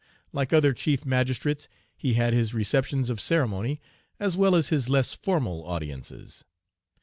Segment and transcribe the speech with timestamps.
[0.33, 3.79] Like other chief magistrates, he had his receptions of ceremony,
[4.19, 6.43] as well as his less formal audiences.